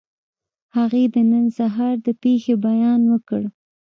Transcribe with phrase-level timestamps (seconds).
[0.75, 3.41] هغې د نن سهار د پېښې بیان وکړ